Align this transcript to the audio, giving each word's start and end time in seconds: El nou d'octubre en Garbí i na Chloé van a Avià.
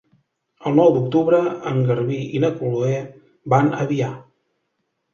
El 0.69 0.79
nou 0.79 0.89
d'octubre 0.95 1.43
en 1.73 1.79
Garbí 1.91 2.19
i 2.39 2.43
na 2.47 2.51
Chloé 2.57 2.99
van 3.57 3.73
a 3.79 3.87
Avià. 3.89 4.13